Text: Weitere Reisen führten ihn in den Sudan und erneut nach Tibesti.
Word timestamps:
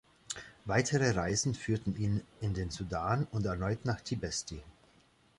Weitere 0.65 1.11
Reisen 1.11 1.53
führten 1.53 1.95
ihn 1.95 2.23
in 2.39 2.55
den 2.55 2.71
Sudan 2.71 3.27
und 3.29 3.45
erneut 3.45 3.85
nach 3.85 4.01
Tibesti. 4.01 4.63